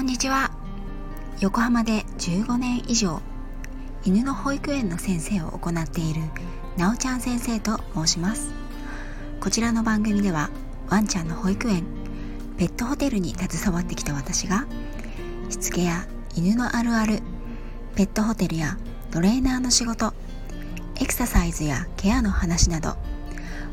[0.00, 0.50] こんにちは。
[1.40, 3.20] 横浜で15年以上
[4.02, 6.22] 犬の保育園の先生を行っている
[6.78, 8.50] なおちゃん先生と申します。
[9.40, 10.48] こちらの番組では
[10.88, 11.84] ワンちゃんの保育園
[12.56, 14.64] ペットホテルに携わってきた私が
[15.50, 17.20] しつけや犬のあるある
[17.94, 18.78] ペットホテルや
[19.10, 20.14] トレーナーの仕事
[20.98, 22.96] エクササイズやケアの話など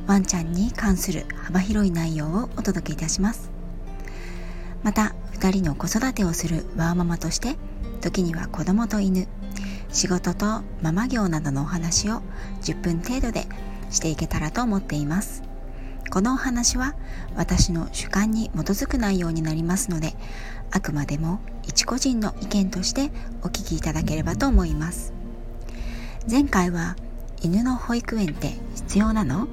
[0.08, 3.50] ワンちゃんに関する幅広い内容をお届けいたします。
[4.84, 7.58] また2人の子育てをするワーママとして
[8.02, 9.28] 時には子供と犬
[9.90, 12.22] 仕事とママ業などのお話を
[12.64, 13.46] 10分程度で
[13.92, 15.44] していけたらと思っています。
[16.10, 16.96] このお話は
[17.36, 20.14] 私の主観に基づく内容になりますので
[20.72, 23.12] あくまでも一個人の意見として
[23.44, 25.14] お聞きいただければと思います。
[26.30, 26.96] 前回は
[27.44, 29.48] 犬の保育園って必要なの？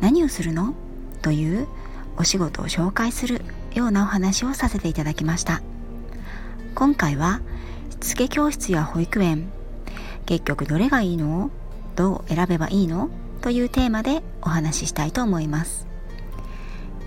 [0.00, 0.74] 何をするの？
[1.22, 1.68] という
[2.16, 3.42] お仕事を紹介する
[3.78, 5.62] ようなお話をさせていただきました。
[6.74, 7.40] 今回は
[7.90, 9.50] しつけ教室や保育園
[10.26, 11.50] 結局どれがいいの？
[11.94, 13.08] どう選べばいいの？
[13.40, 15.86] というテーマでお話ししたいと思います。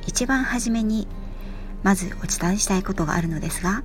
[0.08, 1.08] 一番初めに
[1.84, 3.84] まずお伝えしたいことがあるのですが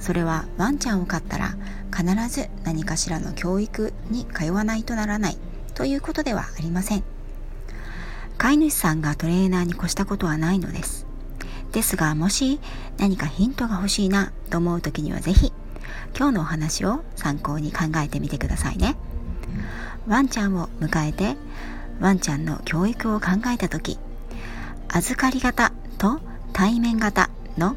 [0.00, 1.56] それはワンちゃんを飼ったら
[1.94, 5.38] 必ず何かしらの教育に通わないとならない
[5.74, 7.04] ということではありません。
[8.36, 11.06] 飼い主さんがトレーナーに越したことはないのです。
[11.74, 12.60] ですがもし
[12.98, 15.52] 何かヒントが欲しいなと思う時には是非
[16.16, 18.94] 今日のお話を参考に考えてみてくださいね。
[20.06, 21.36] ワンちゃんを迎えて
[22.00, 23.98] ワンちゃんの教育を考えた時
[24.88, 26.20] 預かり型と
[26.52, 27.74] 対面型の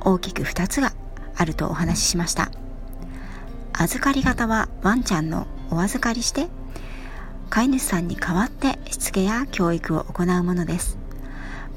[0.00, 0.92] 大きく2つが
[1.34, 2.52] あるとお話ししました。
[3.72, 6.46] 預かり型はワンちゃんのお預かりして
[7.48, 10.99] 飼い主さんに代わってしつけや教育を行うものです。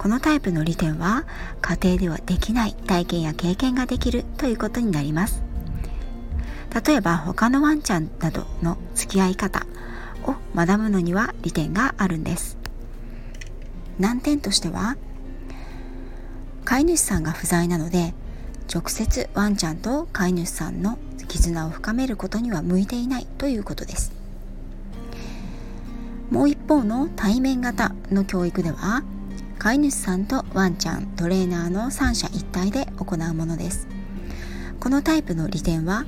[0.03, 1.23] このタイプの利点は
[1.61, 5.41] 家庭ではできない体験や経験ができるということになります。
[6.85, 9.65] 例えば他のワンちゃんなどの付き合い方
[10.25, 12.57] を学ぶのには利点があるんです。
[13.97, 14.97] 難点としては
[16.65, 18.13] 飼い主さんが不在なので
[18.69, 20.97] 直接ワンちゃんと飼い主さんの
[21.29, 24.11] 絆を深めることには向いていないということです。
[26.29, 29.03] もう一方の対面型の教育では
[29.59, 33.87] 飼い主さんとワンちゃんトレーナーの三者一体で行うものです。
[34.79, 36.05] このタイプの利点は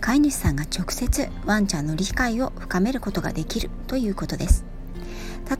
[0.00, 4.64] 飼い主さんが直接ワンちゃんの理解を深めることができるということです。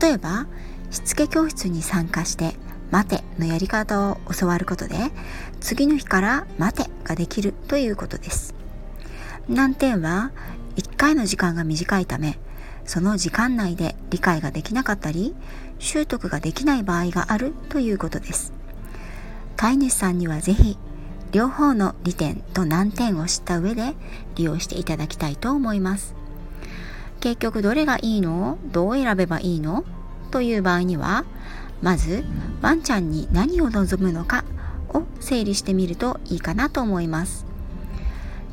[0.01, 0.47] 例えば
[0.89, 2.55] しつけ教室に参加して
[2.91, 4.95] 待てのやり方を教わることで
[5.59, 8.55] 次の日から待てができるということです。
[9.47, 10.31] 難点は
[10.75, 12.39] 1回の時間が短いため
[12.85, 15.35] その時間内で理解ができなかったり
[15.79, 18.53] 習得ができない場合があるということです。
[19.57, 20.77] 飼い主さんにはぜひ
[21.31, 23.95] 両方の利点と難点を知った上で
[24.35, 26.15] 利用していただきたいと思います。
[27.19, 28.57] 結局どれがいいの？
[28.71, 29.83] どう選べばいいの？
[30.31, 31.25] という場合には
[31.81, 32.23] まず
[32.61, 34.43] ワンちゃんに何を望むのか
[34.89, 37.45] を整理してみるといいかなと思います。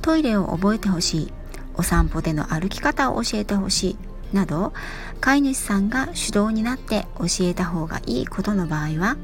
[0.00, 1.32] トイレを覚えてほしい。
[1.74, 3.96] お散歩での歩き方を教えてほしい。
[4.32, 4.72] など
[5.20, 9.16] 飼い主さんが主導になって教えた方がいいことの場合は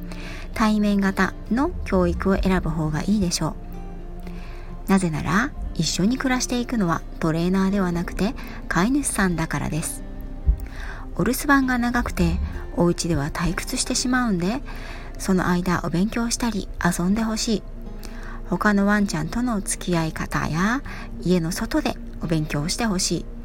[0.54, 3.56] 対面型の教育を選ぶ方がいいでしょ
[4.86, 4.90] う。
[4.90, 8.34] なぜなら一緒に暮らしていくのはトレーナーではなくて
[8.68, 10.02] 飼い主さんだからです。
[11.16, 12.38] お留守番が長くて
[12.76, 14.62] お家では退屈してしまうんで
[15.18, 17.62] その間お勉強したり遊んでほしい。
[18.48, 20.82] 他のワンちゃんとの付き合い方や
[21.20, 23.37] 家の外でお勉強してほしい。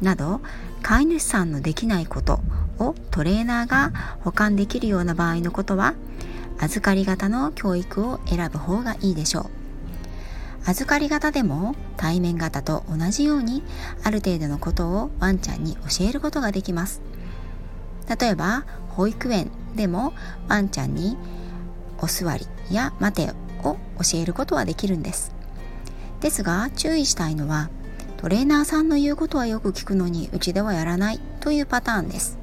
[0.00, 0.40] など
[0.82, 2.40] 飼い主さんのできないこと
[2.78, 5.94] をトレーナーが保管できるような場合のことは
[6.58, 9.50] 預かり型の教育を選ぶ方がいいでしょう。
[10.66, 13.62] 預かり型でも対面型と同じように
[14.04, 17.00] ある程度のことをワンちゃんに教えることができます。
[18.20, 20.12] 例えば保育園でも
[20.48, 21.16] ワンちゃんに
[21.98, 23.32] お座りや待て
[23.62, 25.32] を教えることはできるんです。
[26.20, 27.70] ですが注意したいのは
[28.20, 32.38] トレーナーさんの言うことはよく聞くのにうちではやらないというパターンです。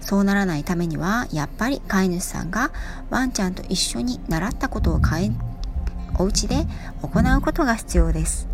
[0.00, 2.70] そうならないためにはやっぱり飼い主さんが
[3.10, 5.32] ワンちゃんと一緒に習ったことを変え
[6.20, 6.68] お家で
[7.02, 8.46] 行うことが必要です。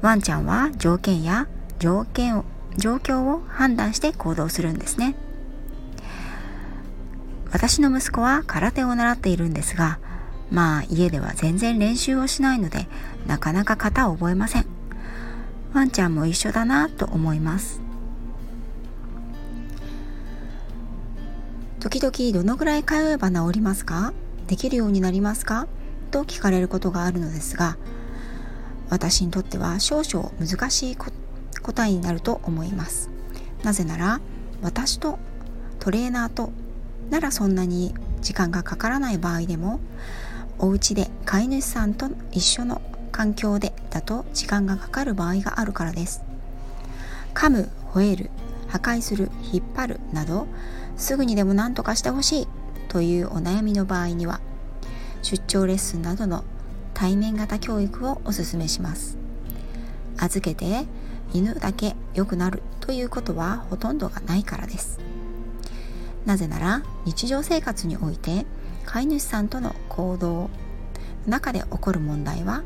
[0.00, 1.46] ワンちゃんは条件や
[1.78, 2.44] 条件を
[2.76, 5.14] 状況を判断して行動するんですね。
[7.52, 10.00] 私の息子は空手を習っているんですが
[10.52, 12.86] まあ家では全然練習をしないので
[13.26, 14.66] なかなか型を覚えません。
[15.72, 17.80] ワンちゃんも一緒だなと思います。
[21.80, 24.12] 時々どのぐらい通えば治りますか？
[24.46, 25.66] できるようになりますか？
[26.10, 27.78] と聞かれることがあるのですが
[28.90, 33.08] 私にとっては少々難しい答えになると思います。
[33.62, 34.20] なぜなら
[34.60, 35.18] 私と
[35.80, 36.52] トレーナーと
[37.08, 39.80] ならそんなに時間がかからない場合でも
[40.62, 42.80] お家で飼い主さんと一緒の
[43.10, 46.22] 環境でだと時間がかかる場合があるからです。
[47.34, 48.30] 噛む吠える
[48.68, 50.46] 破壊する引っ張るなど
[50.96, 52.48] すぐにでも何とかしてほしい
[52.88, 54.40] というお悩みの場合には
[55.22, 56.44] 出張レッスンなどの
[56.94, 59.18] 対面型教育をおすすめします。
[60.16, 60.86] 預けて
[61.34, 65.00] 犬だけ良くなるということはほとんどがないからです。
[66.24, 68.46] なぜなら日常生活において
[68.86, 70.50] 飼い主さんとの行動
[71.26, 72.62] 中で起こる問題は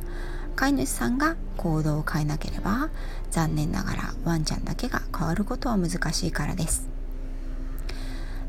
[0.55, 2.89] 飼い主さんが行動を変えなければ
[3.31, 6.89] 残念ながらワンちゃんだけが変わることは難しいからです。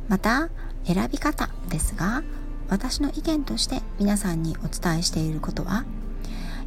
[0.08, 0.50] また
[0.86, 2.24] 選び方ですが
[2.70, 5.84] 私の意見として皆さんにお伝えしていることは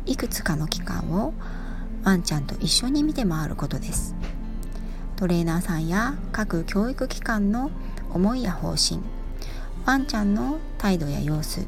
[0.04, 1.32] いくつかの期間を
[2.04, 4.14] ワンちゃんと一緒に見て回ることです。
[5.16, 7.70] トレーナーさんや各教育機関の
[8.12, 9.00] 思いや方針
[9.86, 11.66] ワンちゃんの態度や様子。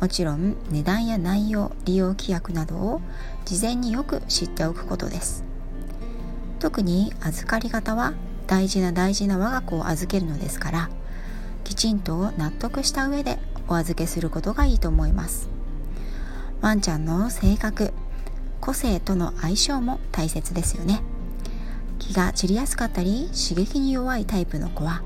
[0.00, 3.00] もちろん値段や内容利用規約などを
[3.44, 5.44] 事前によく知っておくことです。
[6.58, 8.14] 特に預かり方は
[8.46, 10.90] 大事な大事な我が子を預けるのですから
[11.64, 13.38] きちんと納得した上で
[13.68, 15.48] お預けすることがいいと思います。
[16.60, 17.92] ワンちゃんの性格
[18.60, 21.02] 個性との相性も大切ですよね。
[21.98, 25.02] 気が散りやすかったり刺激に弱いタイプの子は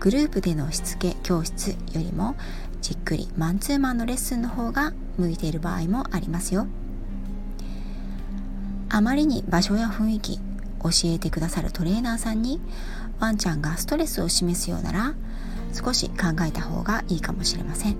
[0.00, 2.36] グループでのしつけ教室よりも
[2.80, 6.66] じっくりマンツーマンのレッスンの方が向いている場合もありますよ。
[8.88, 10.38] あまりに場所や雰囲気
[10.82, 12.60] 教えてくださるトレーナーさんに
[13.18, 15.14] ワンちゃんがストレスを示すようなら
[15.72, 17.96] 少し考えた方がいいかもしれません。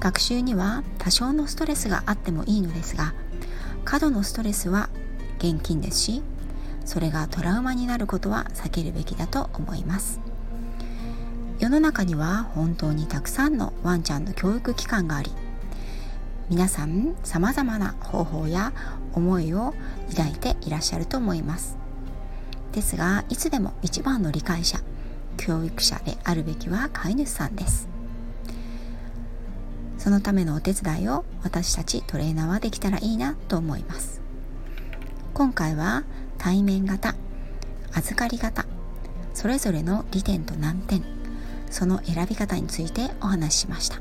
[0.00, 3.14] 学習には多少のストレスがあってもいいのですが
[3.84, 4.88] 過度のストレスは
[5.38, 6.22] 現金ですし
[6.84, 10.31] それがトラウマになることは避けるべきだと思います。
[11.62, 15.30] 世の中には本当にたくさんのワンちゃんの教育機関があり
[16.50, 18.72] 皆さん様々な方法や
[19.12, 19.72] 思いを
[20.10, 21.78] 抱いていらっしゃると思います。
[22.72, 24.80] ですがいつでも一番の理解者
[25.36, 27.88] 教育者であるべきは飼い主さんです。
[29.98, 34.20] そのためのお手伝いを私たちトレーナーはできたらいいなと思います。
[35.32, 36.02] 今回は
[36.38, 37.14] 対面型
[37.92, 38.66] 預かり型
[39.32, 41.11] それぞれの利点と難点
[41.72, 43.98] その選び方についてお話ししました。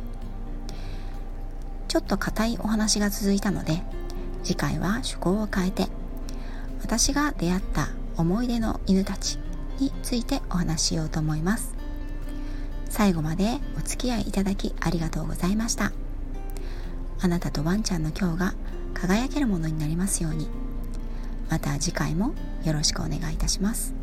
[1.88, 3.82] ちょっと硬いお話が続いたので
[4.44, 5.88] 次回は趣向を変えて
[6.82, 9.40] 私が出会った思い出の犬たち
[9.80, 11.74] についてお話ししようと思います。
[12.90, 15.92] 最後までお付き合いいただきありがとうございました。
[17.22, 18.54] あなたとワンちゃんの今日が
[18.94, 20.50] 輝けるものになりますように。
[21.50, 22.34] また次回も
[22.64, 23.94] よろしくお願いいたします。